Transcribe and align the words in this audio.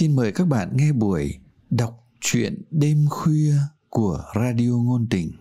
xin 0.00 0.16
mời 0.16 0.32
các 0.32 0.46
bạn 0.48 0.70
nghe 0.76 0.92
buổi 0.92 1.38
đọc 1.70 2.08
truyện 2.20 2.62
đêm 2.70 3.06
khuya 3.10 3.54
của 3.88 4.24
Radio 4.34 4.70
Ngôn 4.70 5.06
Tình. 5.10 5.32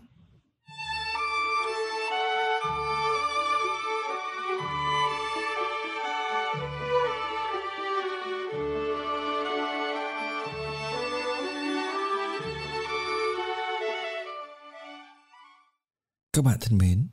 Các 16.33 16.45
bạn 16.45 16.57
thân 16.61 16.77
mến, 16.77 17.07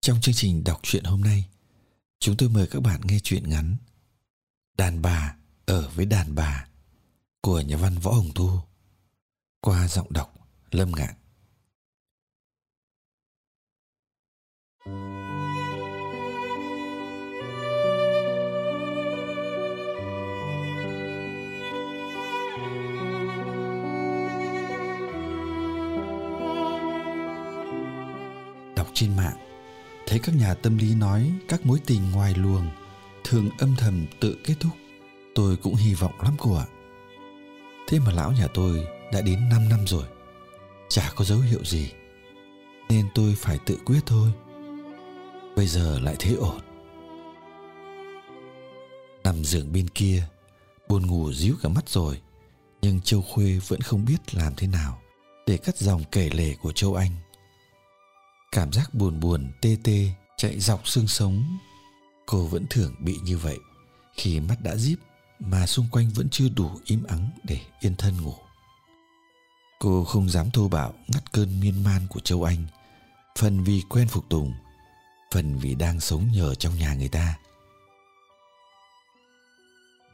trong 0.00 0.20
chương 0.20 0.34
trình 0.34 0.64
đọc 0.64 0.80
truyện 0.82 1.04
hôm 1.04 1.20
nay, 1.20 1.48
chúng 2.20 2.36
tôi 2.36 2.48
mời 2.48 2.66
các 2.70 2.82
bạn 2.82 3.00
nghe 3.04 3.18
truyện 3.22 3.48
ngắn 3.48 3.76
Đàn 4.78 5.02
bà 5.02 5.36
ở 5.66 5.90
với 5.94 6.06
đàn 6.06 6.34
bà 6.34 6.66
của 7.44 7.60
nhà 7.60 7.76
văn 7.76 7.94
Võ 8.02 8.12
Hồng 8.12 8.30
Thu. 8.34 8.50
Qua 9.60 9.88
giọng 9.88 10.06
đọc 10.10 10.34
Lâm 10.70 10.92
Ngạn. 10.92 11.14
Đọc 28.76 28.86
trên 28.94 29.16
mạng, 29.16 29.36
thấy 30.06 30.18
các 30.22 30.34
nhà 30.34 30.54
tâm 30.54 30.78
lý 30.78 30.94
nói 30.94 31.32
các 31.48 31.66
mối 31.66 31.80
tình 31.86 32.10
ngoài 32.10 32.34
luồng 32.34 32.70
thường 33.24 33.50
âm 33.58 33.74
thầm 33.78 34.06
tự 34.20 34.36
kết 34.44 34.54
thúc. 34.60 34.72
Tôi 35.34 35.56
cũng 35.56 35.74
hy 35.74 35.94
vọng 35.94 36.20
lắm 36.20 36.34
cô 36.38 36.54
ạ 36.54 36.66
thế 37.88 37.98
mà 37.98 38.12
lão 38.12 38.32
nhà 38.32 38.46
tôi 38.54 38.86
đã 39.12 39.20
đến 39.20 39.48
5 39.48 39.68
năm 39.68 39.86
rồi, 39.86 40.04
chả 40.88 41.12
có 41.16 41.24
dấu 41.24 41.38
hiệu 41.38 41.64
gì, 41.64 41.90
nên 42.88 43.08
tôi 43.14 43.34
phải 43.38 43.58
tự 43.66 43.78
quyết 43.84 44.00
thôi. 44.06 44.32
Bây 45.56 45.66
giờ 45.66 45.98
lại 46.00 46.16
thế 46.18 46.34
ổn. 46.34 46.60
Nằm 49.24 49.44
giường 49.44 49.72
bên 49.72 49.88
kia, 49.88 50.22
buồn 50.88 51.06
ngủ 51.06 51.32
díu 51.32 51.54
cả 51.62 51.68
mắt 51.68 51.88
rồi, 51.88 52.20
nhưng 52.82 53.00
châu 53.00 53.22
khuê 53.22 53.60
vẫn 53.68 53.80
không 53.80 54.04
biết 54.04 54.34
làm 54.34 54.52
thế 54.56 54.66
nào 54.66 55.00
để 55.46 55.56
cắt 55.56 55.76
dòng 55.76 56.04
kể 56.12 56.30
lể 56.32 56.54
của 56.54 56.72
châu 56.72 56.94
anh. 56.94 57.10
Cảm 58.52 58.72
giác 58.72 58.94
buồn 58.94 59.20
buồn, 59.20 59.52
tê 59.60 59.76
tê, 59.84 60.08
chạy 60.36 60.60
dọc 60.60 60.88
xương 60.88 61.08
sống, 61.08 61.58
cô 62.26 62.46
vẫn 62.46 62.66
thường 62.70 62.94
bị 62.98 63.16
như 63.22 63.38
vậy 63.38 63.58
khi 64.16 64.40
mắt 64.40 64.56
đã 64.62 64.76
díp 64.76 64.98
mà 65.38 65.66
xung 65.66 65.86
quanh 65.90 66.10
vẫn 66.14 66.28
chưa 66.30 66.48
đủ 66.48 66.70
im 66.84 67.04
ắng 67.04 67.30
để 67.42 67.60
yên 67.80 67.96
thân 67.96 68.22
ngủ. 68.22 68.34
Cô 69.78 70.04
không 70.04 70.30
dám 70.30 70.50
thô 70.50 70.68
bạo 70.68 70.94
ngắt 71.08 71.32
cơn 71.32 71.60
miên 71.60 71.84
man 71.84 72.06
của 72.08 72.20
châu 72.20 72.42
anh, 72.42 72.64
phần 73.38 73.64
vì 73.64 73.82
quen 73.88 74.08
phục 74.08 74.28
tùng, 74.28 74.54
phần 75.32 75.58
vì 75.58 75.74
đang 75.74 76.00
sống 76.00 76.28
nhờ 76.32 76.54
trong 76.54 76.78
nhà 76.78 76.94
người 76.94 77.08
ta. 77.08 77.38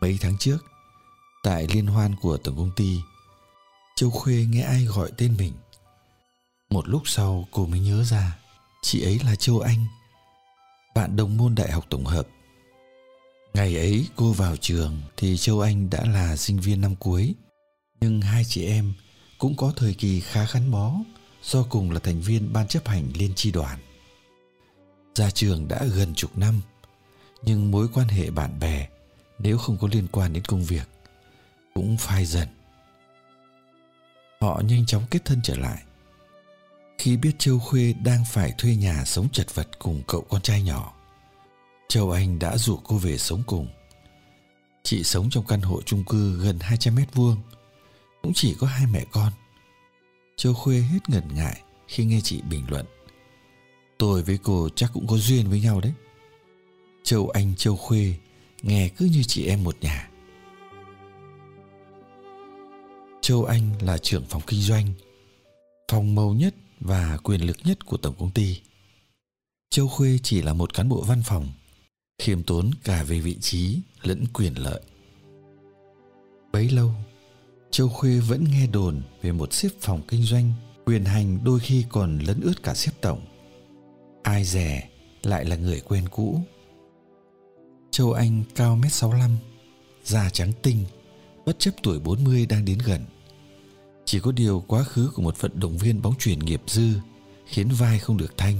Mấy 0.01 0.19
tháng 0.21 0.39
trước, 0.39 0.59
tại 1.43 1.67
liên 1.73 1.87
hoan 1.87 2.17
của 2.17 2.37
tổng 2.37 2.57
công 2.57 2.71
ty, 2.77 3.01
châu 3.97 4.11
khuê 4.11 4.47
nghe 4.49 4.63
ai 4.63 4.85
gọi 4.85 5.11
tên 5.17 5.37
mình. 5.39 5.53
Một 6.71 6.89
lúc 6.89 7.03
sau 7.05 7.49
cô 7.51 7.67
mới 7.67 7.81
nhớ 7.81 8.05
ra, 8.05 8.39
chị 8.83 9.03
ấy 9.03 9.21
là 9.25 9.37
châu 9.37 9.61
anh, 9.61 9.85
bạn 10.95 11.17
đồng 11.17 11.37
môn 11.37 11.55
đại 11.55 11.73
học 11.73 11.85
tổng 11.91 12.05
hợp 12.05 12.29
ngày 13.55 13.77
ấy 13.77 14.07
cô 14.17 14.33
vào 14.33 14.57
trường 14.57 15.01
thì 15.17 15.37
châu 15.37 15.61
anh 15.61 15.91
đã 15.91 16.05
là 16.07 16.37
sinh 16.37 16.61
viên 16.61 16.81
năm 16.81 16.97
cuối. 16.97 17.35
Nhưng 18.01 18.21
hai 18.21 18.45
chị 18.45 18.67
em 18.67 18.93
cũng 19.39 19.57
có 19.57 19.73
thời 19.77 19.95
kỳ 19.95 20.21
khá 20.21 20.47
gắn 20.53 20.71
bó, 20.71 20.95
do 21.43 21.63
cùng 21.63 21.91
là 21.91 22.01
thành 22.01 22.21
viên 22.21 22.53
ban 22.53 22.69
chấp 22.69 22.89
hành 22.89 23.09
liên 23.15 23.33
tri 23.35 23.53
đoàn. 23.53 23.79
Ra 25.15 25.31
trường 25.31 25.69
đã 25.69 25.85
gần 25.85 26.15
chục 26.15 26.39
năm, 26.39 26.61
nhưng 27.43 27.71
mối 27.71 27.89
quan 27.95 28.09
hệ 28.09 28.31
bạn 28.31 28.61
bè, 28.61 28.89
nếu 29.39 29.59
không 29.59 29.79
có 29.81 29.89
liên 29.93 30.07
quan 30.13 30.33
đến 30.33 30.45
công 30.45 30.65
việc, 30.65 30.89
cũng 31.75 31.97
phai 31.97 32.27
dần. 32.27 32.49
Họ 34.41 34.63
nhanh 34.65 34.87
chóng 34.87 35.03
kết 35.11 35.25
thân 35.25 35.41
trở 35.43 35.57
lại. 35.57 35.83
Khi 36.99 37.17
biết 37.17 37.33
châu 37.39 37.59
khuê 37.59 37.95
đang 38.05 38.25
phải 38.33 38.53
thuê 38.59 38.77
nhà 38.77 39.05
sống 39.05 39.29
chật 39.33 39.55
vật 39.55 39.69
cùng 39.79 40.03
cậu 40.07 40.21
con 40.29 40.43
trai 40.43 40.63
nhỏ 40.63 41.00
châu 41.91 42.11
anh 42.11 42.39
đã 42.39 42.59
rủ 42.59 42.77
cô 42.77 42.97
về 42.97 43.19
sống 43.19 43.43
cùng. 43.47 43.69
Chị 44.83 45.05
sống 45.05 45.31
trong 45.31 45.45
căn 45.49 45.61
hộ 45.61 45.83
chung 45.83 46.05
cư 46.05 46.39
gần 46.45 46.59
200 46.61 46.95
mét 46.95 47.15
vuông, 47.15 47.37
cũng 48.23 48.33
chỉ 48.35 48.55
có 48.59 48.67
hai 48.67 48.87
mẹ 48.93 49.05
con. 49.13 49.33
Châu 50.37 50.55
khuê 50.55 50.81
hết 50.81 50.99
ngần 51.09 51.35
ngại 51.35 51.61
khi 51.89 52.05
nghe 52.05 52.21
chị 52.21 52.41
bình 52.51 52.65
luận. 52.69 52.87
Tôi 53.99 54.23
với 54.23 54.39
cô 54.43 54.69
chắc 54.77 54.91
cũng 54.95 55.07
có 55.07 55.17
duyên 55.17 55.51
với 55.51 55.61
nhau 55.61 55.81
đấy. 55.81 55.93
Châu 57.03 57.29
anh, 57.29 57.55
châu 57.57 57.77
khuê 57.77 58.15
nghe 58.63 58.89
cứ 58.89 59.05
như 59.05 59.23
chị 59.23 59.47
em 59.47 59.65
một 59.65 59.77
nhà. 59.81 60.11
Châu 63.21 63.45
anh 63.45 63.71
là 63.83 63.99
trưởng 63.99 64.25
phòng 64.25 64.43
kinh 64.47 64.61
doanh 64.61 64.87
phòng 65.93 66.15
màu 66.15 66.33
nhất 66.33 66.55
và 66.81 67.19
quyền 67.23 67.41
lực 67.41 67.57
nhất 67.65 67.87
của 67.87 67.97
tổng 67.97 68.15
công 68.19 68.31
ty. 68.31 68.61
Châu 69.71 69.89
khuê 69.89 70.19
chỉ 70.23 70.43
là 70.43 70.53
một 70.53 70.75
cán 70.75 70.89
bộ 70.89 71.03
văn 71.03 71.23
phòng 71.25 71.49
khiêm 72.21 72.43
tốn 72.43 72.71
cả 72.85 73.03
về 73.03 73.21
vị 73.21 73.37
trí 73.41 73.81
lẫn 74.03 74.25
quyền 74.33 74.55
lợi. 74.55 74.81
Bấy 76.53 76.71
lâu, 76.71 76.91
châu 77.71 77.89
khuê 77.89 78.21
vẫn 78.21 78.45
nghe 78.51 78.67
đồn 78.67 79.03
về 79.23 79.33
một 79.33 79.53
xếp 79.53 79.69
phòng 79.81 80.03
kinh 80.09 80.23
doanh, 80.23 80.53
quyền 80.85 81.05
hành 81.05 81.39
đôi 81.45 81.61
khi 81.61 81.85
còn 81.89 82.19
lấn 82.19 82.41
ướt 82.41 82.63
cả 82.63 82.75
xếp 82.75 82.93
tổng. 83.01 83.21
Ai 84.23 84.45
rẻ 84.45 84.89
lại 85.23 85.45
là 85.45 85.57
người 85.57 85.81
quen 85.81 86.09
cũ. 86.09 86.41
Châu 87.91 88.13
anh 88.13 88.43
cao 88.55 88.77
mét 88.77 88.93
65 88.93 89.31
da 90.05 90.31
trắng 90.31 90.53
tinh, 90.63 90.85
bất 91.47 91.59
chấp 91.59 91.71
tuổi 91.83 91.99
40 91.99 92.47
đang 92.47 92.65
đến 92.65 92.79
gần. 92.85 93.01
Chỉ 94.05 94.21
có 94.21 94.33
điều 94.33 94.65
quá 94.67 94.85
khứ 94.85 95.11
của 95.15 95.23
một 95.23 95.41
vận 95.41 95.61
động 95.61 95.79
viên 95.79 96.03
bóng 96.03 96.15
chuyền 96.19 96.39
nghiệp 96.39 96.63
dư 96.67 96.89
khiến 97.47 97.69
vai 97.69 97.99
không 97.99 98.17
được 98.17 98.37
thanh. 98.37 98.57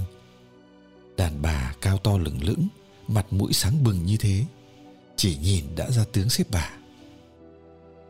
Đàn 1.17 1.41
bà 1.41 1.75
cao 1.81 1.97
to 1.97 2.17
lửng 2.17 2.43
lững 2.43 2.67
mặt 3.07 3.25
mũi 3.31 3.53
sáng 3.53 3.83
bừng 3.83 4.05
như 4.05 4.17
thế, 4.17 4.45
chỉ 5.15 5.37
nhìn 5.37 5.65
đã 5.75 5.91
ra 5.91 6.05
tướng 6.11 6.29
xếp 6.29 6.43
bà. 6.51 6.73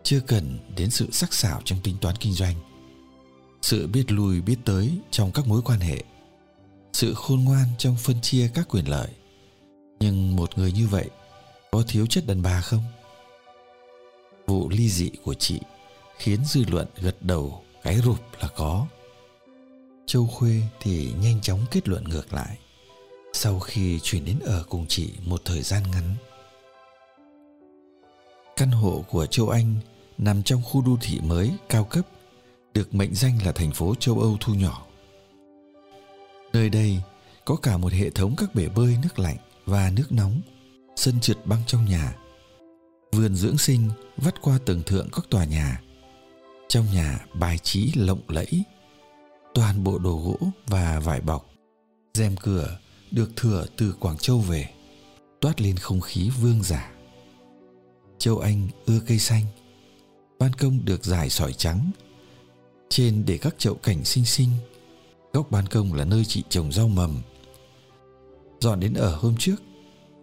Chưa 0.03 0.19
cần 0.19 0.59
đến 0.75 0.89
sự 0.89 1.11
sắc 1.11 1.33
sảo 1.33 1.61
trong 1.65 1.79
tính 1.83 1.97
toán 2.01 2.15
kinh 2.15 2.33
doanh, 2.33 2.55
sự 3.61 3.87
biết 3.87 4.11
lùi 4.11 4.41
biết 4.41 4.57
tới 4.65 4.99
trong 5.11 5.31
các 5.31 5.47
mối 5.47 5.61
quan 5.61 5.79
hệ, 5.79 6.03
sự 6.93 7.13
khôn 7.13 7.43
ngoan 7.43 7.65
trong 7.77 7.97
phân 7.97 8.21
chia 8.21 8.49
các 8.53 8.67
quyền 8.69 8.89
lợi. 8.89 9.09
Nhưng 9.99 10.35
một 10.35 10.57
người 10.57 10.71
như 10.71 10.87
vậy 10.87 11.09
có 11.71 11.83
thiếu 11.87 12.05
chất 12.05 12.27
đàn 12.27 12.41
bà 12.41 12.61
không? 12.61 12.83
Vụ 14.47 14.69
ly 14.69 14.89
dị 14.89 15.09
của 15.23 15.33
chị 15.33 15.59
khiến 16.17 16.45
dư 16.45 16.63
luận 16.67 16.87
gật 17.01 17.15
đầu 17.21 17.63
cái 17.83 18.01
rụp 18.01 18.19
là 18.39 18.47
có. 18.55 18.87
Châu 20.05 20.27
khuê 20.27 20.61
thì 20.79 21.13
nhanh 21.21 21.41
chóng 21.41 21.65
kết 21.71 21.87
luận 21.87 22.03
ngược 22.03 22.33
lại 22.33 22.57
sau 23.43 23.59
khi 23.59 23.99
chuyển 23.99 24.25
đến 24.25 24.39
ở 24.39 24.63
cùng 24.69 24.85
chị 24.87 25.13
một 25.25 25.41
thời 25.45 25.61
gian 25.61 25.83
ngắn, 25.91 26.15
căn 28.55 28.71
hộ 28.71 29.05
của 29.09 29.25
châu 29.25 29.49
anh 29.49 29.75
nằm 30.17 30.43
trong 30.43 30.61
khu 30.63 30.81
đô 30.81 30.97
thị 31.01 31.19
mới 31.23 31.51
cao 31.69 31.83
cấp, 31.83 32.05
được 32.73 32.95
mệnh 32.95 33.15
danh 33.15 33.39
là 33.45 33.51
thành 33.51 33.71
phố 33.71 33.95
châu 33.95 34.19
âu 34.19 34.37
thu 34.39 34.53
nhỏ. 34.53 34.85
Nơi 36.53 36.69
đây 36.69 37.01
có 37.45 37.55
cả 37.55 37.77
một 37.77 37.93
hệ 37.93 38.09
thống 38.09 38.35
các 38.37 38.55
bể 38.55 38.69
bơi 38.69 38.97
nước 39.03 39.19
lạnh 39.19 39.37
và 39.65 39.91
nước 39.95 40.11
nóng, 40.11 40.41
sân 40.95 41.19
trượt 41.19 41.37
băng 41.45 41.61
trong 41.67 41.85
nhà, 41.85 42.15
vườn 43.11 43.35
dưỡng 43.35 43.57
sinh 43.57 43.89
vắt 44.17 44.41
qua 44.41 44.59
tầng 44.65 44.83
thượng 44.85 45.07
các 45.11 45.25
tòa 45.29 45.45
nhà. 45.45 45.81
Trong 46.67 46.85
nhà 46.93 47.25
bài 47.33 47.57
trí 47.57 47.91
lộng 47.95 48.21
lẫy, 48.27 48.63
toàn 49.53 49.83
bộ 49.83 49.99
đồ 49.99 50.17
gỗ 50.17 50.37
và 50.67 50.99
vải 50.99 51.21
bọc, 51.21 51.49
rèm 52.13 52.35
cửa 52.37 52.77
được 53.11 53.35
thừa 53.35 53.65
từ 53.77 53.95
Quảng 53.99 54.17
Châu 54.17 54.39
về, 54.39 54.69
toát 55.41 55.61
lên 55.61 55.77
không 55.77 56.01
khí 56.01 56.29
vương 56.41 56.63
giả. 56.63 56.91
Châu 58.17 58.39
Anh 58.39 58.67
ưa 58.85 58.99
cây 59.07 59.19
xanh, 59.19 59.45
ban 60.39 60.53
công 60.53 60.85
được 60.85 61.05
dài 61.05 61.29
sỏi 61.29 61.53
trắng, 61.53 61.91
trên 62.89 63.25
để 63.25 63.37
các 63.37 63.55
chậu 63.57 63.75
cảnh 63.75 64.05
xinh 64.05 64.25
xinh, 64.25 64.49
góc 65.33 65.51
ban 65.51 65.67
công 65.67 65.93
là 65.93 66.05
nơi 66.05 66.25
chị 66.25 66.43
trồng 66.49 66.71
rau 66.71 66.87
mầm. 66.87 67.21
Dọn 68.59 68.79
đến 68.79 68.93
ở 68.93 69.15
hôm 69.15 69.35
trước, 69.39 69.61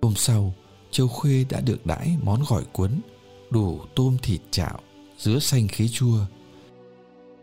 hôm 0.03 0.15
sau, 0.17 0.55
Châu 0.91 1.09
Khuê 1.09 1.45
đã 1.49 1.61
được 1.61 1.87
đãi 1.87 2.17
món 2.23 2.45
gỏi 2.49 2.65
cuốn, 2.73 3.01
đủ 3.51 3.81
tôm 3.95 4.17
thịt 4.23 4.41
chạo, 4.51 4.81
dứa 5.19 5.39
xanh 5.39 5.69
khế 5.69 5.89
chua. 5.89 6.19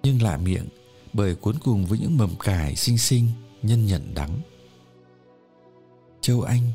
Nhưng 0.03 0.21
lạ 0.21 0.37
miệng 0.37 0.67
bởi 1.13 1.35
cuốn 1.35 1.55
cùng 1.63 1.85
với 1.85 1.99
những 1.99 2.17
mầm 2.17 2.35
cải 2.35 2.75
xinh 2.75 2.97
xinh, 2.97 3.27
nhân 3.61 3.85
nhẫn 3.85 4.13
đắng. 4.13 4.39
Châu 6.25 6.41
Anh, 6.41 6.71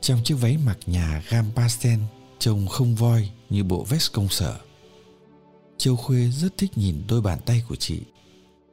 trong 0.00 0.20
chiếc 0.24 0.34
váy 0.34 0.58
mặc 0.66 0.78
nhà 0.86 1.22
gam 1.28 1.44
pastel 1.56 1.98
trông 2.38 2.66
không 2.66 2.94
voi 2.94 3.30
như 3.50 3.64
bộ 3.64 3.84
vest 3.84 4.12
công 4.12 4.28
sở. 4.28 4.60
Châu 5.76 5.96
Khuê 5.96 6.30
rất 6.30 6.58
thích 6.58 6.70
nhìn 6.78 7.02
đôi 7.08 7.20
bàn 7.20 7.38
tay 7.46 7.62
của 7.68 7.76
chị. 7.76 8.00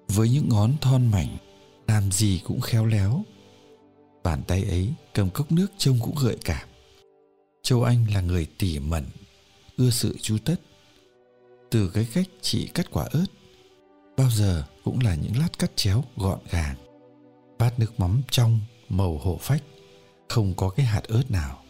Với 0.07 0.29
những 0.29 0.50
ngón 0.50 0.74
thon 0.81 1.12
mảnh, 1.12 1.38
Làm 1.88 2.12
gì 2.12 2.41
cũng 2.44 2.62
khéo 2.62 2.85
léo. 2.85 3.24
Bàn 4.24 4.44
tay 4.47 4.63
ấy 4.63 4.94
cầm 5.13 5.29
cốc 5.29 5.51
nước 5.51 5.68
trông 5.77 6.00
cũng 6.01 6.15
gợi 6.21 6.38
cảm. 6.45 6.68
Châu 7.63 7.83
Anh 7.83 8.06
là 8.13 8.21
người 8.21 8.47
tỉ 8.57 8.80
mẩn, 8.80 9.06
Ưa 9.77 9.89
sự 9.89 10.18
chu 10.21 10.38
tất. 10.45 10.56
Từ 11.71 11.89
cái 11.89 12.07
cách 12.13 12.27
chị 12.41 12.68
cắt 12.73 12.91
quả 12.91 13.06
ớt, 13.12 13.25
Bao 14.18 14.30
giờ 14.30 14.63
cũng 14.83 15.00
là 15.00 15.15
những 15.15 15.38
lát 15.38 15.59
cắt 15.59 15.71
chéo 15.75 16.03
gọn 16.15 16.39
gàng. 16.50 16.75
Bát 17.57 17.80
nước 17.80 18.00
mắm 18.00 18.21
trong 18.31 18.59
màu 18.89 19.18
hổ 19.18 19.38
phách. 19.41 19.63
Không 20.29 20.53
có 20.57 20.69
cái 20.69 20.85
hạt 20.85 21.03
ớt 21.03 21.31
nào. 21.31 21.63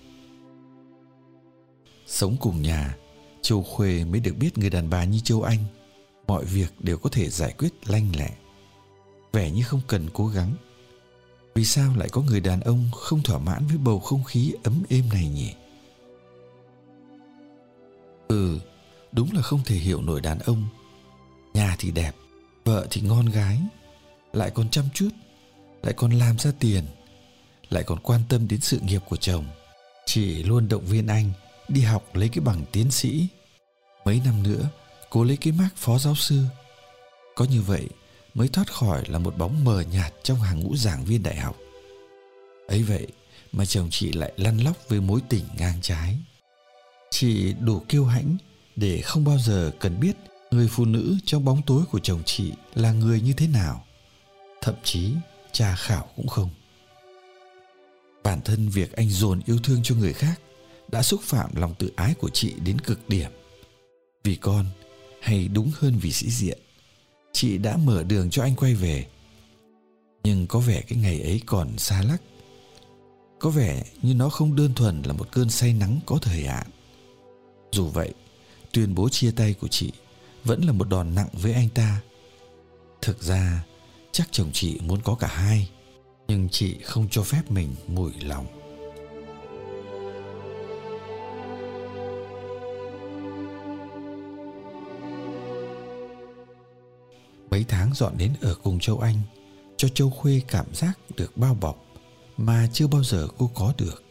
Sống 2.07 2.37
cùng 2.39 2.61
nhà 2.61 2.97
Châu 3.41 3.63
Khuê 3.63 4.05
mới 4.05 4.19
được 4.19 4.35
biết 4.37 4.57
người 4.57 4.69
đàn 4.69 4.89
bà 4.89 5.03
như 5.03 5.19
Châu 5.23 5.41
Anh 5.41 5.63
Mọi 6.27 6.45
việc 6.45 6.73
đều 6.79 6.97
có 6.97 7.09
thể 7.09 7.29
giải 7.29 7.53
quyết 7.57 7.87
lanh 7.87 8.15
lẹ. 8.15 8.29
Vẻ 9.33 9.51
như 9.51 9.63
không 9.63 9.81
cần 9.87 10.09
cố 10.13 10.27
gắng. 10.27 10.55
Vì 11.55 11.65
sao 11.65 11.93
lại 11.97 12.09
có 12.09 12.21
người 12.21 12.39
đàn 12.39 12.61
ông 12.61 12.89
không 12.93 13.23
thỏa 13.23 13.39
mãn 13.39 13.65
với 13.67 13.77
bầu 13.77 13.99
không 13.99 14.23
khí 14.23 14.53
ấm 14.63 14.83
êm 14.89 15.09
này 15.13 15.27
nhỉ? 15.27 15.53
Ừ, 18.27 18.59
đúng 19.11 19.29
là 19.33 19.41
không 19.41 19.61
thể 19.65 19.75
hiểu 19.75 20.01
nổi 20.01 20.21
đàn 20.21 20.39
ông. 20.39 20.67
Nhà 21.53 21.75
thì 21.79 21.91
đẹp, 21.91 22.15
vợ 22.65 22.87
thì 22.89 23.01
ngon 23.01 23.25
gái 23.25 23.59
Lại 24.33 24.51
còn 24.51 24.69
chăm 24.69 24.85
chút, 24.93 25.09
lại 25.83 25.93
còn 25.93 26.11
làm 26.11 26.39
ra 26.39 26.51
tiền. 26.59 26.83
Lại 27.69 27.83
còn 27.83 27.99
quan 27.99 28.21
tâm 28.29 28.47
đến 28.47 28.61
sự 28.61 28.79
nghiệp 28.79 29.01
của 29.09 29.17
chồng. 29.17 29.45
Chị 30.05 30.43
luôn 30.43 30.67
động 30.67 30.85
viên 30.85 31.07
anh 31.07 31.31
đi 31.67 31.81
học 31.81 32.15
lấy 32.15 32.29
cái 32.29 32.39
bằng 32.39 32.65
tiến 32.71 32.91
sĩ. 32.91 33.27
Mấy 34.05 34.21
năm 34.25 34.43
nữa 34.43 34.69
cố 35.09 35.23
lấy 35.23 35.37
cái 35.37 35.53
mác 35.53 35.69
phó 35.75 35.99
giáo 35.99 36.15
sư. 36.15 36.43
Có 37.35 37.45
như 37.45 37.61
vậy 37.61 37.87
mới 38.33 38.47
thoát 38.47 38.73
khỏi 38.73 39.03
là 39.07 39.19
một 39.19 39.37
bóng 39.37 39.63
mờ 39.63 39.83
nhạt 39.91 40.13
trong 40.23 40.39
hàng 40.41 40.59
ngũ 40.59 40.75
giảng 40.75 41.05
viên 41.05 41.23
đại 41.23 41.35
học. 41.35 41.55
Ấy 42.67 42.83
vậy 42.83 43.07
mà 43.51 43.65
chồng 43.65 43.87
chị 43.91 44.11
lại 44.11 44.33
lăn 44.37 44.57
lóc 44.57 44.77
với 44.87 45.01
mối 45.01 45.21
tình 45.29 45.45
ngang 45.57 45.79
trái. 45.81 46.17
Chị 47.09 47.53
đủ 47.53 47.81
kiêu 47.89 48.05
hãnh 48.05 48.37
để 48.75 49.01
không 49.01 49.25
bao 49.25 49.37
giờ 49.39 49.71
cần 49.79 49.99
biết 49.99 50.13
người 50.51 50.67
phụ 50.71 50.85
nữ 50.85 51.17
trong 51.25 51.45
bóng 51.45 51.61
tối 51.65 51.83
của 51.91 51.99
chồng 51.99 52.23
chị 52.25 52.51
là 52.75 52.91
người 52.91 53.21
như 53.21 53.33
thế 53.33 53.47
nào. 53.47 53.85
Thậm 54.61 54.75
chí 54.83 55.13
tra 55.51 55.75
khảo 55.75 56.07
cũng 56.15 56.27
không 56.27 56.49
bản 58.27 58.41
thân 58.41 58.69
việc 58.69 58.91
anh 58.91 59.09
dồn 59.09 59.41
yêu 59.45 59.57
thương 59.63 59.79
cho 59.83 59.95
người 59.95 60.13
khác 60.13 60.39
đã 60.91 61.03
xúc 61.03 61.21
phạm 61.23 61.55
lòng 61.55 61.75
tự 61.79 61.91
ái 61.95 62.13
của 62.13 62.29
chị 62.29 62.53
đến 62.65 62.81
cực 62.81 63.09
điểm. 63.09 63.31
Vì 64.23 64.35
con, 64.35 64.65
hay 65.21 65.47
đúng 65.47 65.71
hơn 65.79 65.99
vì 66.01 66.11
sĩ 66.11 66.29
diện, 66.29 66.59
chị 67.31 67.57
đã 67.57 67.77
mở 67.77 68.03
đường 68.03 68.29
cho 68.29 68.43
anh 68.43 68.55
quay 68.55 68.75
về. 68.75 69.07
Nhưng 70.23 70.47
có 70.47 70.59
vẻ 70.59 70.81
cái 70.81 70.99
ngày 70.99 71.21
ấy 71.21 71.41
còn 71.45 71.77
xa 71.77 72.03
lắc. 72.03 72.21
Có 73.39 73.49
vẻ 73.49 73.83
như 74.01 74.13
nó 74.13 74.29
không 74.29 74.55
đơn 74.55 74.73
thuần 74.73 75.01
là 75.01 75.13
một 75.13 75.31
cơn 75.31 75.49
say 75.49 75.73
nắng 75.73 75.99
có 76.05 76.17
thời 76.21 76.43
hạn. 76.43 76.67
Dù 77.71 77.87
vậy, 77.87 78.13
tuyên 78.71 78.95
bố 78.95 79.09
chia 79.09 79.31
tay 79.31 79.53
của 79.53 79.67
chị 79.67 79.91
vẫn 80.43 80.61
là 80.61 80.71
một 80.71 80.89
đòn 80.89 81.15
nặng 81.15 81.29
với 81.33 81.53
anh 81.53 81.69
ta. 81.69 82.01
Thực 83.01 83.23
ra, 83.23 83.65
chắc 84.11 84.27
chồng 84.31 84.49
chị 84.53 84.79
muốn 84.81 85.01
có 85.01 85.15
cả 85.15 85.27
hai 85.27 85.69
nhưng 86.27 86.49
chị 86.49 86.77
không 86.83 87.07
cho 87.11 87.23
phép 87.23 87.51
mình 87.51 87.69
mùi 87.87 88.11
lòng 88.21 88.45
mấy 97.51 97.65
tháng 97.67 97.93
dọn 97.93 98.17
đến 98.17 98.33
ở 98.41 98.55
cùng 98.63 98.79
châu 98.79 98.99
Anh 98.99 99.17
cho 99.77 99.87
châu 99.87 100.09
Khuê 100.09 100.41
cảm 100.47 100.65
giác 100.73 100.99
được 101.17 101.37
bao 101.37 101.57
bọc 101.61 101.85
mà 102.37 102.67
chưa 102.73 102.87
bao 102.87 103.03
giờ 103.03 103.27
cô 103.37 103.51
có 103.53 103.73
được. 103.77 104.03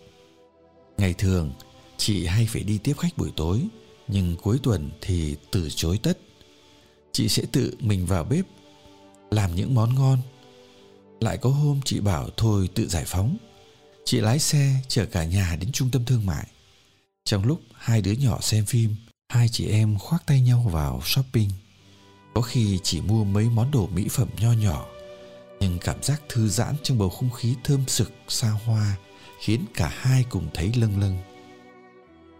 Ngày 0.98 1.14
thường, 1.18 1.52
chị 1.96 2.26
hay 2.26 2.46
phải 2.46 2.62
đi 2.62 2.78
tiếp 2.78 2.94
khách 2.98 3.18
buổi 3.18 3.32
tối, 3.36 3.62
nhưng 4.08 4.36
cuối 4.42 4.58
tuần 4.62 4.90
thì 5.00 5.36
từ 5.50 5.68
chối 5.70 5.98
tất. 6.02 6.18
Chị 7.12 7.28
sẽ 7.28 7.42
tự 7.52 7.74
mình 7.80 8.06
vào 8.06 8.24
bếp, 8.24 8.44
làm 9.30 9.54
những 9.54 9.74
món 9.74 9.94
ngon. 9.94 10.18
Lại 11.20 11.38
có 11.38 11.50
hôm 11.50 11.80
chị 11.84 12.00
bảo 12.00 12.28
thôi 12.36 12.68
tự 12.74 12.88
giải 12.88 13.04
phóng. 13.06 13.36
Chị 14.04 14.20
lái 14.20 14.38
xe 14.38 14.80
chở 14.88 15.06
cả 15.06 15.24
nhà 15.24 15.56
đến 15.60 15.72
trung 15.72 15.90
tâm 15.90 16.04
thương 16.04 16.26
mại. 16.26 16.46
Trong 17.24 17.44
lúc 17.44 17.60
hai 17.74 18.02
đứa 18.02 18.12
nhỏ 18.12 18.38
xem 18.40 18.64
phim, 18.64 18.96
hai 19.28 19.48
chị 19.48 19.68
em 19.68 19.98
khoác 19.98 20.26
tay 20.26 20.40
nhau 20.40 20.70
vào 20.72 21.00
shopping. 21.04 21.50
Có 22.36 22.42
khi 22.42 22.80
chỉ 22.82 23.00
mua 23.00 23.24
mấy 23.24 23.48
món 23.48 23.70
đồ 23.70 23.86
mỹ 23.86 24.08
phẩm 24.10 24.28
nho 24.40 24.52
nhỏ 24.52 24.86
Nhưng 25.60 25.78
cảm 25.78 26.02
giác 26.02 26.22
thư 26.28 26.48
giãn 26.48 26.74
trong 26.82 26.98
bầu 26.98 27.10
không 27.10 27.30
khí 27.30 27.54
thơm 27.64 27.84
sực 27.86 28.12
xa 28.28 28.50
hoa 28.50 28.96
Khiến 29.40 29.64
cả 29.74 29.92
hai 29.94 30.24
cùng 30.28 30.48
thấy 30.54 30.72
lâng 30.76 31.00
lâng 31.00 31.18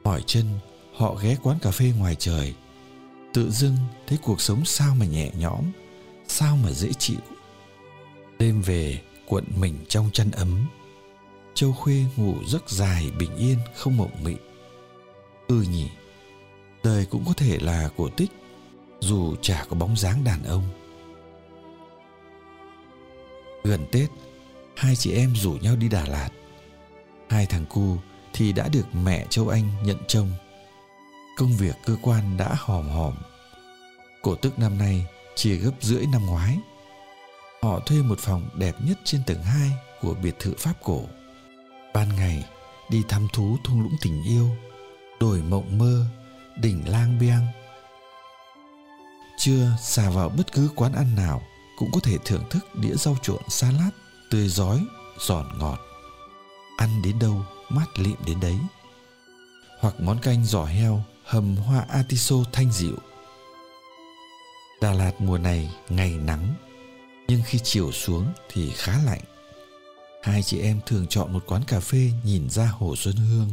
Mỏi 0.05 0.23
chân 0.27 0.47
họ 0.97 1.15
ghé 1.15 1.37
quán 1.43 1.59
cà 1.63 1.71
phê 1.71 1.93
ngoài 1.99 2.17
trời 2.19 2.55
Tự 3.35 3.51
dưng 3.51 3.77
thấy 4.07 4.19
cuộc 4.23 4.41
sống 4.41 4.65
sao 4.65 4.95
mà 4.95 5.07
nhẹ 5.07 5.31
nhõm 5.39 5.65
Sao 6.29 6.57
mà 6.57 6.73
dễ 6.73 6.93
chịu 6.99 7.21
Đêm 8.39 8.63
về, 8.63 9.01
cuộn 9.27 9.45
mình 9.57 9.75
trong 9.89 10.11
chăn 10.13 10.31
ấm. 10.31 10.67
Châu 11.55 11.73
Khuê 11.73 12.05
ngủ 12.17 12.35
rất 12.47 12.71
dài 12.71 13.11
bình 13.19 13.37
yên, 13.37 13.59
không 13.75 13.97
mộng 13.97 14.25
mị. 14.25 14.35
Ừ 15.49 15.63
nhỉ, 15.71 15.89
Đời 16.85 17.07
cũng 17.07 17.25
có 17.27 17.33
thể 17.33 17.59
là 17.61 17.89
cổ 17.97 18.09
tích, 18.09 18.31
dù 19.01 19.35
chả 19.43 19.65
có 19.69 19.77
bóng 19.77 19.97
dáng 19.97 20.25
đàn 20.25 20.45
ông. 20.45 20.65
Gần 23.65 23.87
tết, 23.93 24.11
hai 24.77 24.97
chị 24.97 25.13
em 25.13 25.37
rủ 25.37 25.53
nhau 25.53 25.77
đi 25.77 25.89
đà 25.89 26.07
lạt. 26.07 26.29
Hai 27.29 27.47
thằng 27.47 27.65
cu 27.67 27.97
thì 28.33 28.53
đã 28.53 28.69
được 28.69 28.95
mẹ 29.05 29.27
châu 29.31 29.49
anh 29.49 29.65
nhận 29.85 29.97
trông 30.09 30.31
công 31.37 31.57
việc 31.57 31.77
cơ 31.85 31.97
quan 32.03 32.37
đã 32.37 32.55
hòm 32.59 32.89
hòm. 32.89 33.15
Cổ 34.23 34.35
tức 34.35 34.59
năm 34.59 34.79
nay 34.79 35.07
chia 35.35 35.57
gấp 35.57 35.73
rưỡi 35.81 36.07
năm 36.13 36.27
ngoái 36.27 36.59
họ 37.63 37.81
thuê 37.81 38.03
một 38.03 38.19
phòng 38.19 38.49
đẹp 38.55 38.75
nhất 38.81 38.99
trên 39.05 39.23
tầng 39.27 39.43
2 39.43 39.71
của 40.01 40.15
biệt 40.15 40.37
thự 40.39 40.55
pháp 40.59 40.75
cổ 40.83 41.05
ban 41.95 42.17
ngày 42.17 42.45
đi 42.91 43.03
thăm 43.09 43.29
thú 43.33 43.57
thung 43.65 43.83
lũng 43.83 43.97
tình 44.03 44.23
yêu 44.25 44.49
đồi 45.21 45.43
mộng 45.43 45.79
mơ 45.79 46.05
đỉnh 46.61 46.89
lang 46.89 47.19
biang 47.19 47.47
Trưa 49.39 49.77
xà 49.81 50.11
vào 50.11 50.29
bất 50.29 50.53
cứ 50.53 50.71
quán 50.75 50.93
ăn 50.93 51.15
nào 51.17 51.43
cũng 51.77 51.91
có 51.93 52.01
thể 52.01 52.19
thưởng 52.25 52.45
thức 52.51 52.75
đĩa 52.75 52.95
rau 52.95 53.17
trộn 53.23 53.43
salad 53.49 53.93
tươi 54.31 54.49
giói, 54.49 54.85
giòn 55.19 55.47
ngọt. 55.59 55.79
Ăn 56.77 57.03
đến 57.03 57.19
đâu 57.19 57.45
mát 57.69 57.99
lịm 57.99 58.17
đến 58.27 58.41
đấy. 58.41 58.59
Hoặc 59.81 59.95
món 60.01 60.19
canh 60.19 60.45
giò 60.45 60.65
heo 60.65 61.03
hầm 61.25 61.57
hoa 61.57 61.87
atiso 61.89 62.37
thanh 62.53 62.73
dịu. 62.73 62.97
Đà 64.81 64.93
Lạt 64.93 65.21
mùa 65.21 65.39
này 65.39 65.71
ngày 65.89 66.11
nắng, 66.11 66.55
nhưng 67.29 67.43
khi 67.45 67.59
chiều 67.59 67.93
xuống 67.93 68.27
thì 68.49 68.71
khá 68.71 69.03
lạnh. 69.05 69.21
Hai 70.23 70.43
chị 70.43 70.61
em 70.61 70.81
thường 70.87 71.07
chọn 71.07 71.33
một 71.33 71.45
quán 71.47 71.63
cà 71.67 71.81
phê 71.81 72.11
nhìn 72.25 72.51
ra 72.51 72.67
hồ 72.67 72.97
Xuân 72.97 73.17
Hương. 73.17 73.49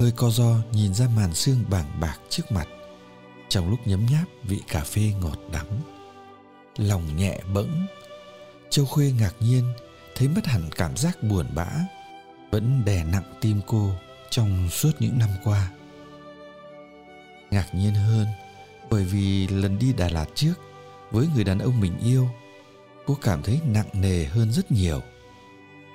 Hơi 0.00 0.12
co 0.16 0.30
do 0.30 0.56
nhìn 0.72 0.94
ra 0.94 1.08
màn 1.16 1.34
sương 1.34 1.64
bảng 1.70 2.00
bạc 2.00 2.18
trước 2.28 2.52
mặt. 2.52 2.68
Trong 3.48 3.70
lúc 3.70 3.78
nhấm 3.86 4.06
nháp, 4.10 4.24
vị 4.42 4.60
cà 4.68 4.84
phê 4.84 5.12
ngọt 5.20 5.38
đắng. 5.52 5.80
Lòng 6.76 7.16
nhẹ 7.16 7.40
bẫng. 7.54 7.86
Châu 8.70 8.86
khuê 8.86 9.12
ngạc 9.18 9.34
nhiên, 9.40 9.72
thấy 10.14 10.28
mất 10.28 10.46
hẳn 10.46 10.70
cảm 10.76 10.96
giác 10.96 11.22
buồn 11.22 11.46
bã. 11.54 11.68
Vẫn 12.50 12.84
đè 12.84 13.04
nặng 13.04 13.34
tim 13.40 13.60
cô 13.66 13.90
trong 14.30 14.68
suốt 14.70 14.92
những 15.00 15.18
năm 15.18 15.30
qua. 15.44 15.70
Ngạc 17.50 17.74
nhiên 17.74 17.94
hơn, 17.94 18.26
bởi 18.90 19.04
vì 19.04 19.48
lần 19.48 19.78
đi 19.78 19.92
đà 19.92 20.08
lạt 20.08 20.26
trước 20.34 20.54
với 21.10 21.28
người 21.34 21.44
đàn 21.44 21.58
ông 21.58 21.80
mình 21.80 21.98
yêu 21.98 22.28
cô 23.06 23.16
cảm 23.22 23.42
thấy 23.42 23.60
nặng 23.66 23.88
nề 23.92 24.24
hơn 24.24 24.52
rất 24.52 24.72
nhiều 24.72 25.00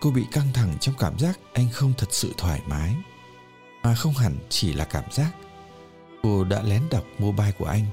cô 0.01 0.11
bị 0.11 0.23
căng 0.31 0.53
thẳng 0.53 0.77
trong 0.81 0.95
cảm 0.99 1.19
giác 1.19 1.39
anh 1.53 1.67
không 1.71 1.93
thật 1.97 2.07
sự 2.13 2.33
thoải 2.37 2.61
mái 2.67 2.95
mà 3.83 3.95
không 3.95 4.13
hẳn 4.13 4.35
chỉ 4.49 4.73
là 4.73 4.85
cảm 4.85 5.11
giác 5.11 5.31
Cô 6.25 6.43
đã 6.43 6.61
lén 6.63 6.81
đọc 6.91 7.05
mobile 7.19 7.51
của 7.51 7.65
anh 7.65 7.85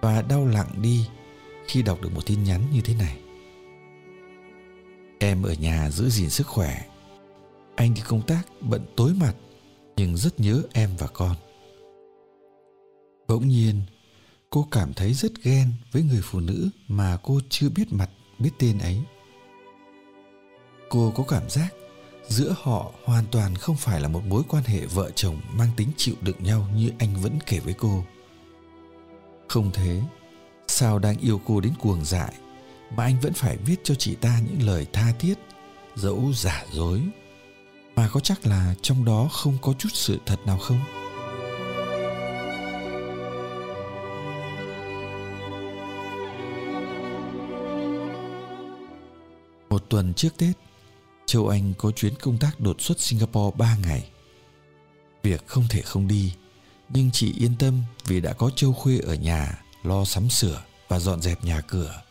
và 0.00 0.22
đau 0.22 0.46
lặng 0.46 0.68
đi 0.82 1.08
khi 1.66 1.82
đọc 1.82 2.00
được 2.02 2.08
một 2.14 2.26
tin 2.26 2.44
nhắn 2.44 2.62
như 2.72 2.80
thế 2.80 2.94
này. 2.94 3.18
Em 5.18 5.42
ở 5.42 5.52
nhà 5.52 5.90
giữ 5.90 6.08
gìn 6.08 6.30
sức 6.30 6.46
khỏe. 6.46 6.86
Anh 7.74 7.94
đi 7.94 8.02
công 8.08 8.22
tác 8.22 8.42
bận 8.60 8.86
tối 8.96 9.12
mặt 9.20 9.34
nhưng 9.96 10.16
rất 10.16 10.40
nhớ 10.40 10.62
em 10.72 10.90
và 10.98 11.06
con. 11.06 11.36
Bỗng 13.28 13.48
nhiên, 13.48 13.80
cô 14.56 14.68
cảm 14.70 14.94
thấy 14.94 15.12
rất 15.12 15.42
ghen 15.42 15.72
với 15.92 16.02
người 16.02 16.20
phụ 16.24 16.40
nữ 16.40 16.68
mà 16.88 17.18
cô 17.22 17.40
chưa 17.48 17.68
biết 17.68 17.92
mặt, 17.92 18.10
biết 18.38 18.50
tên 18.58 18.78
ấy. 18.78 19.02
Cô 20.88 21.12
có 21.16 21.24
cảm 21.28 21.50
giác 21.50 21.68
giữa 22.28 22.54
họ 22.62 22.92
hoàn 23.04 23.24
toàn 23.30 23.54
không 23.54 23.76
phải 23.76 24.00
là 24.00 24.08
một 24.08 24.24
mối 24.24 24.42
quan 24.48 24.64
hệ 24.64 24.86
vợ 24.86 25.10
chồng 25.14 25.40
mang 25.52 25.68
tính 25.76 25.88
chịu 25.96 26.14
đựng 26.20 26.36
nhau 26.40 26.68
như 26.76 26.90
anh 26.98 27.16
vẫn 27.22 27.38
kể 27.46 27.58
với 27.58 27.74
cô 27.74 28.04
Không 29.48 29.70
thế, 29.74 30.02
sao 30.68 30.98
đang 30.98 31.16
yêu 31.18 31.40
cô 31.46 31.60
đến 31.60 31.72
cuồng 31.80 32.04
dại 32.04 32.34
mà 32.96 33.04
anh 33.04 33.20
vẫn 33.20 33.32
phải 33.32 33.56
viết 33.56 33.80
cho 33.84 33.94
chị 33.94 34.14
ta 34.14 34.40
những 34.46 34.66
lời 34.66 34.86
tha 34.92 35.12
thiết, 35.18 35.34
dẫu 35.94 36.32
giả 36.34 36.64
dối. 36.72 37.02
Mà 37.96 38.08
có 38.12 38.20
chắc 38.20 38.46
là 38.46 38.74
trong 38.82 39.04
đó 39.04 39.28
không 39.32 39.58
có 39.62 39.72
chút 39.78 39.90
sự 39.92 40.18
thật 40.26 40.38
nào 40.46 40.58
không? 40.58 40.80
Một 49.76 49.88
tuần 49.88 50.14
trước 50.14 50.36
Tết, 50.36 50.56
Châu 51.26 51.48
Anh 51.48 51.74
có 51.78 51.90
chuyến 51.90 52.14
công 52.14 52.38
tác 52.38 52.60
đột 52.60 52.80
xuất 52.80 53.00
Singapore 53.00 53.56
3 53.58 53.76
ngày. 53.76 54.10
Việc 55.22 55.46
không 55.46 55.64
thể 55.70 55.82
không 55.82 56.08
đi, 56.08 56.32
nhưng 56.88 57.10
chị 57.10 57.34
yên 57.38 57.56
tâm 57.58 57.82
vì 58.06 58.20
đã 58.20 58.32
có 58.32 58.50
Châu 58.50 58.72
Khuê 58.72 58.98
ở 58.98 59.14
nhà 59.14 59.62
lo 59.82 60.04
sắm 60.04 60.30
sửa 60.30 60.62
và 60.88 60.98
dọn 60.98 61.22
dẹp 61.22 61.44
nhà 61.44 61.60
cửa. 61.60 62.02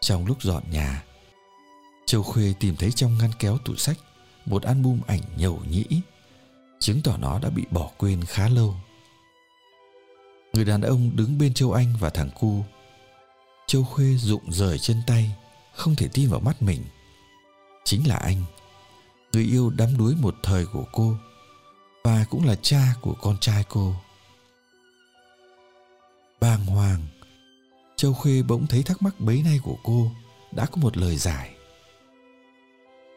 Trong 0.00 0.26
lúc 0.26 0.42
dọn 0.42 0.62
nhà, 0.70 1.04
Châu 2.06 2.22
Khuê 2.22 2.54
tìm 2.60 2.76
thấy 2.76 2.92
trong 2.92 3.18
ngăn 3.18 3.30
kéo 3.38 3.58
tủ 3.64 3.76
sách 3.76 3.98
một 4.46 4.62
album 4.62 5.00
ảnh 5.06 5.22
nhầu 5.36 5.62
nhĩ, 5.70 5.84
chứng 6.78 7.02
tỏ 7.02 7.16
nó 7.16 7.38
đã 7.38 7.50
bị 7.50 7.64
bỏ 7.70 7.90
quên 7.96 8.24
khá 8.24 8.48
lâu. 8.48 8.74
Người 10.52 10.64
đàn 10.64 10.80
ông 10.80 11.10
đứng 11.16 11.38
bên 11.38 11.54
Châu 11.54 11.72
Anh 11.72 11.94
và 12.00 12.10
thằng 12.10 12.30
cu. 12.40 12.64
Châu 13.66 13.84
Khuê 13.84 14.16
rụng 14.16 14.52
rời 14.52 14.78
chân 14.78 15.02
tay, 15.06 15.30
không 15.74 15.96
thể 15.96 16.08
tin 16.12 16.30
vào 16.30 16.40
mắt 16.40 16.62
mình. 16.62 16.84
Chính 17.84 18.08
là 18.08 18.16
anh, 18.16 18.42
người 19.32 19.44
yêu 19.44 19.70
đắm 19.70 19.96
đuối 19.98 20.14
một 20.20 20.34
thời 20.42 20.66
của 20.66 20.84
cô 20.92 21.16
và 22.04 22.24
cũng 22.30 22.44
là 22.44 22.54
cha 22.54 22.94
của 23.00 23.14
con 23.22 23.38
trai 23.40 23.64
cô. 23.68 23.94
Bàng 26.40 26.66
hoàng, 26.66 27.06
Châu 27.96 28.12
Khuê 28.12 28.42
bỗng 28.42 28.66
thấy 28.66 28.82
thắc 28.82 29.02
mắc 29.02 29.20
bấy 29.20 29.42
nay 29.42 29.60
của 29.62 29.76
cô 29.82 30.10
đã 30.52 30.66
có 30.66 30.76
một 30.76 30.96
lời 30.96 31.16
giải. 31.16 31.50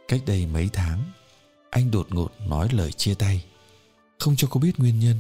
Cách 0.08 0.22
đây 0.26 0.46
mấy 0.46 0.70
tháng, 0.74 1.12
anh 1.70 1.92
đột 1.92 2.08
ngột 2.10 2.32
nói 2.48 2.68
lời 2.72 2.92
chia 2.92 3.14
tay, 3.14 3.46
không 4.20 4.36
cho 4.36 4.48
cô 4.52 4.60
biết 4.60 4.80
nguyên 4.80 5.00
nhân. 5.00 5.18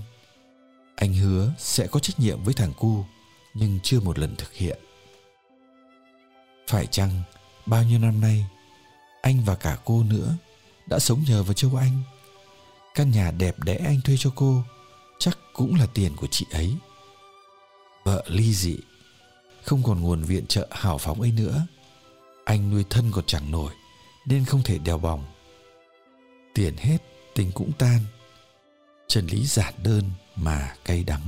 Anh 0.95 1.13
hứa 1.13 1.53
sẽ 1.57 1.87
có 1.87 1.99
trách 1.99 2.19
nhiệm 2.19 2.43
với 2.43 2.53
thằng 2.53 2.73
cu, 2.79 3.05
nhưng 3.53 3.79
chưa 3.83 3.99
một 3.99 4.19
lần 4.19 4.35
thực 4.35 4.53
hiện. 4.53 4.79
Phải 6.67 6.87
chăng 6.87 7.09
bao 7.65 7.83
nhiêu 7.83 7.99
năm 7.99 8.21
nay, 8.21 8.45
anh 9.21 9.43
và 9.45 9.55
cả 9.55 9.77
cô 9.85 10.03
nữa 10.03 10.35
đã 10.85 10.99
sống 10.99 11.23
nhờ 11.27 11.43
vào 11.43 11.53
Châu 11.53 11.75
Anh. 11.75 12.03
Căn 12.95 13.11
nhà 13.11 13.31
đẹp 13.31 13.59
đẽ 13.59 13.75
anh 13.85 14.01
thuê 14.01 14.15
cho 14.19 14.31
cô 14.35 14.63
chắc 15.19 15.37
cũng 15.53 15.75
là 15.75 15.85
tiền 15.93 16.15
của 16.15 16.27
chị 16.27 16.45
ấy. 16.51 16.75
Vợ 18.03 18.23
ly 18.27 18.53
dị 18.53 18.77
không 19.63 19.83
còn 19.83 20.01
nguồn 20.01 20.23
viện 20.23 20.45
trợ 20.47 20.67
hào 20.71 20.97
phóng 20.97 21.21
ấy 21.21 21.31
nữa 21.31 21.67
anh 22.45 22.69
nuôi 22.69 22.85
thân 22.89 23.11
còn 23.11 23.25
chẳng 23.27 23.51
nổi 23.51 23.73
nên 24.25 24.45
không 24.45 24.63
thể 24.63 24.77
đèo 24.77 24.97
bòng 24.97 25.25
tiền 26.53 26.77
hết 26.77 26.97
tình 27.35 27.51
cũng 27.51 27.71
tan 27.77 27.99
chân 29.07 29.27
lý 29.27 29.45
giản 29.45 29.73
đơn 29.83 30.11
mà 30.35 30.75
cay 30.85 31.03
đắng 31.03 31.21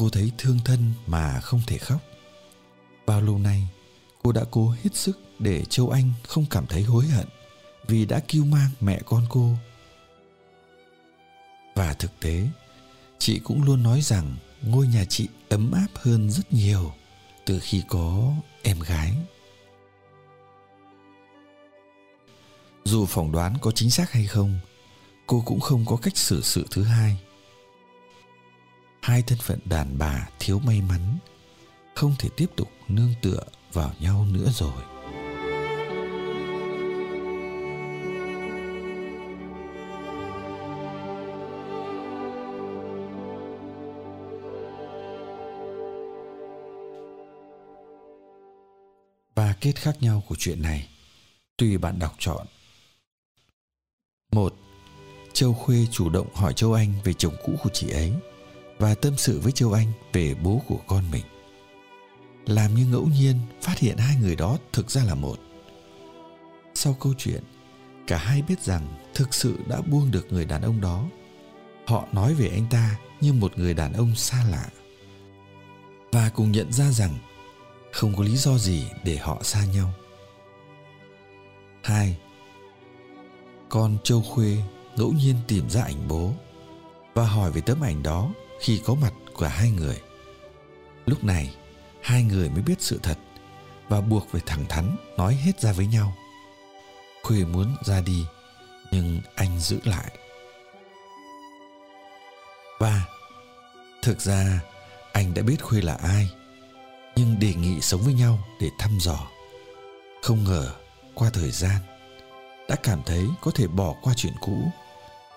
cô 0.00 0.08
thấy 0.08 0.32
thương 0.38 0.58
thân 0.64 0.92
mà 1.06 1.40
không 1.40 1.60
thể 1.66 1.78
khóc. 1.78 2.00
Bao 3.06 3.20
lâu 3.20 3.38
nay, 3.38 3.68
cô 4.22 4.32
đã 4.32 4.44
cố 4.50 4.74
hết 4.82 4.94
sức 4.94 5.20
để 5.38 5.64
châu 5.64 5.90
anh 5.90 6.12
không 6.26 6.46
cảm 6.50 6.66
thấy 6.66 6.82
hối 6.82 7.06
hận 7.06 7.26
vì 7.86 8.06
đã 8.06 8.20
kêu 8.28 8.44
mang 8.44 8.70
mẹ 8.80 9.00
con 9.04 9.26
cô. 9.28 9.54
Và 11.74 11.94
thực 11.94 12.20
tế, 12.20 12.48
chị 13.18 13.40
cũng 13.44 13.62
luôn 13.62 13.82
nói 13.82 14.00
rằng 14.00 14.36
ngôi 14.62 14.86
nhà 14.86 15.04
chị 15.04 15.28
ấm 15.48 15.72
áp 15.72 15.88
hơn 15.94 16.30
rất 16.30 16.52
nhiều 16.52 16.92
từ 17.46 17.60
khi 17.62 17.82
có 17.88 18.32
em 18.62 18.80
gái. 18.80 19.12
Dù 22.84 23.06
phỏng 23.06 23.32
đoán 23.32 23.56
có 23.60 23.70
chính 23.70 23.90
xác 23.90 24.12
hay 24.12 24.26
không, 24.26 24.58
cô 25.26 25.42
cũng 25.46 25.60
không 25.60 25.84
có 25.86 25.96
cách 25.96 26.16
xử 26.16 26.40
sự 26.42 26.66
thứ 26.70 26.82
hai 26.82 27.18
hai 29.02 29.22
thân 29.22 29.38
phận 29.38 29.58
đàn 29.64 29.98
bà 29.98 30.28
thiếu 30.38 30.58
may 30.58 30.82
mắn 30.82 31.18
không 31.94 32.14
thể 32.18 32.28
tiếp 32.36 32.46
tục 32.56 32.68
nương 32.88 33.14
tựa 33.22 33.42
vào 33.72 33.92
nhau 34.00 34.26
nữa 34.30 34.48
rồi 34.54 34.82
và 49.34 49.54
kết 49.60 49.72
khác 49.76 49.96
nhau 50.00 50.22
của 50.28 50.36
chuyện 50.38 50.62
này 50.62 50.88
tùy 51.56 51.78
bạn 51.78 51.98
đọc 51.98 52.14
chọn. 52.18 52.46
Một, 54.32 54.56
Châu 55.32 55.54
Khuê 55.54 55.86
chủ 55.90 56.10
động 56.10 56.34
hỏi 56.34 56.52
Châu 56.52 56.72
Anh 56.72 56.92
về 57.04 57.12
chồng 57.12 57.34
cũ 57.44 57.56
của 57.62 57.70
chị 57.72 57.90
ấy 57.90 58.12
và 58.80 58.94
tâm 58.94 59.16
sự 59.16 59.40
với 59.40 59.52
Châu 59.52 59.72
Anh 59.72 59.92
về 60.12 60.34
bố 60.34 60.60
của 60.66 60.78
con 60.86 61.04
mình. 61.10 61.24
Làm 62.46 62.74
như 62.74 62.86
ngẫu 62.86 63.06
nhiên 63.06 63.36
phát 63.62 63.78
hiện 63.78 63.96
hai 63.96 64.16
người 64.16 64.36
đó 64.36 64.58
thực 64.72 64.90
ra 64.90 65.04
là 65.04 65.14
một. 65.14 65.38
Sau 66.74 66.96
câu 67.00 67.14
chuyện, 67.18 67.42
cả 68.06 68.18
hai 68.18 68.42
biết 68.42 68.60
rằng 68.60 69.10
thực 69.14 69.34
sự 69.34 69.58
đã 69.66 69.80
buông 69.80 70.10
được 70.10 70.26
người 70.30 70.44
đàn 70.44 70.62
ông 70.62 70.80
đó. 70.80 71.04
Họ 71.86 72.04
nói 72.12 72.34
về 72.34 72.48
anh 72.48 72.66
ta 72.70 72.96
như 73.20 73.32
một 73.32 73.58
người 73.58 73.74
đàn 73.74 73.92
ông 73.92 74.14
xa 74.14 74.44
lạ. 74.50 74.68
Và 76.12 76.30
cùng 76.34 76.52
nhận 76.52 76.72
ra 76.72 76.90
rằng 76.90 77.18
không 77.92 78.16
có 78.16 78.24
lý 78.24 78.36
do 78.36 78.58
gì 78.58 78.86
để 79.04 79.16
họ 79.16 79.42
xa 79.42 79.64
nhau. 79.64 79.92
2. 81.82 82.16
Con 83.68 83.98
Châu 84.04 84.22
Khuê 84.22 84.56
ngẫu 84.96 85.12
nhiên 85.12 85.36
tìm 85.48 85.70
ra 85.70 85.82
ảnh 85.82 86.08
bố 86.08 86.32
và 87.14 87.26
hỏi 87.26 87.52
về 87.52 87.60
tấm 87.60 87.80
ảnh 87.80 88.02
đó 88.02 88.30
khi 88.60 88.82
có 88.84 88.94
mặt 88.94 89.12
của 89.34 89.46
hai 89.46 89.70
người. 89.70 90.00
Lúc 91.06 91.24
này, 91.24 91.54
hai 92.02 92.22
người 92.22 92.50
mới 92.50 92.62
biết 92.62 92.74
sự 92.78 93.00
thật 93.02 93.18
và 93.88 94.00
buộc 94.00 94.26
phải 94.32 94.40
thẳng 94.46 94.64
thắn 94.68 94.96
nói 95.16 95.34
hết 95.34 95.60
ra 95.60 95.72
với 95.72 95.86
nhau. 95.86 96.12
Khuê 97.22 97.44
muốn 97.44 97.76
ra 97.84 98.00
đi, 98.00 98.24
nhưng 98.92 99.20
anh 99.34 99.60
giữ 99.60 99.80
lại. 99.84 100.16
Và 102.78 103.02
thực 104.02 104.20
ra 104.20 104.60
anh 105.12 105.34
đã 105.34 105.42
biết 105.42 105.62
Khuê 105.62 105.80
là 105.80 105.94
ai 105.94 106.30
nhưng 107.16 107.38
đề 107.38 107.54
nghị 107.54 107.80
sống 107.80 108.00
với 108.00 108.14
nhau 108.14 108.38
để 108.60 108.70
thăm 108.78 108.98
dò 109.00 109.28
không 110.22 110.44
ngờ 110.44 110.72
qua 111.14 111.30
thời 111.32 111.50
gian 111.50 111.76
đã 112.68 112.76
cảm 112.82 113.02
thấy 113.06 113.26
có 113.40 113.50
thể 113.54 113.66
bỏ 113.66 113.94
qua 114.02 114.14
chuyện 114.16 114.32
cũ 114.40 114.70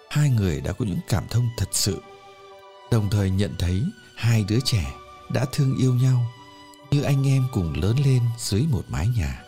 hai 0.10 0.30
người 0.30 0.62
đã 0.62 0.74
có 0.74 0.86
những 0.86 1.00
cảm 1.08 1.28
thông 1.28 1.50
thật 1.58 1.70
sự 1.72 2.02
đồng 2.94 3.10
thời 3.10 3.30
nhận 3.30 3.52
thấy 3.60 3.84
hai 4.16 4.46
đứa 4.50 4.60
trẻ 4.66 4.94
đã 5.32 5.46
thương 5.52 5.78
yêu 5.78 5.94
nhau 5.94 6.26
như 6.92 7.02
anh 7.02 7.28
em 7.28 7.44
cùng 7.52 7.82
lớn 7.82 7.96
lên 8.06 8.22
dưới 8.38 8.66
một 8.72 8.84
mái 8.90 9.08
nhà. 9.18 9.43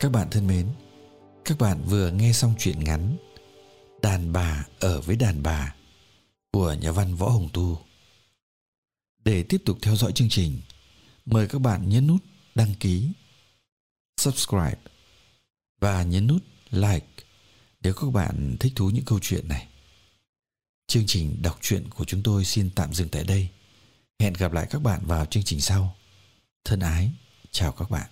Các 0.00 0.12
bạn 0.12 0.30
thân 0.30 0.46
mến, 0.46 0.68
các 1.44 1.58
bạn 1.58 1.82
vừa 1.86 2.10
nghe 2.10 2.32
xong 2.32 2.54
chuyện 2.58 2.84
ngắn 2.84 3.16
Đàn 4.02 4.32
bà 4.32 4.66
ở 4.80 5.00
với 5.00 5.16
đàn 5.16 5.42
bà 5.42 5.74
của 6.52 6.72
nhà 6.72 6.92
văn 6.92 7.14
Võ 7.14 7.28
Hồng 7.28 7.48
Tu. 7.52 7.84
Để 9.24 9.42
tiếp 9.42 9.62
tục 9.64 9.78
theo 9.82 9.96
dõi 9.96 10.12
chương 10.12 10.28
trình, 10.28 10.60
mời 11.26 11.48
các 11.48 11.58
bạn 11.58 11.88
nhấn 11.88 12.06
nút 12.06 12.24
đăng 12.54 12.74
ký, 12.74 13.12
subscribe 14.16 14.76
và 15.80 16.02
nhấn 16.02 16.26
nút 16.26 16.42
like 16.70 17.06
nếu 17.80 17.94
các 17.94 18.10
bạn 18.12 18.56
thích 18.60 18.72
thú 18.76 18.90
những 18.90 19.04
câu 19.04 19.18
chuyện 19.22 19.48
này. 19.48 19.68
Chương 20.86 21.06
trình 21.06 21.42
đọc 21.42 21.58
truyện 21.60 21.88
của 21.88 22.04
chúng 22.04 22.22
tôi 22.22 22.44
xin 22.44 22.70
tạm 22.70 22.94
dừng 22.94 23.08
tại 23.08 23.24
đây. 23.24 23.48
Hẹn 24.20 24.32
gặp 24.32 24.52
lại 24.52 24.66
các 24.70 24.82
bạn 24.82 25.00
vào 25.06 25.26
chương 25.26 25.42
trình 25.42 25.60
sau. 25.60 25.96
Thân 26.64 26.80
ái, 26.80 27.10
chào 27.50 27.72
các 27.72 27.90
bạn. 27.90 28.10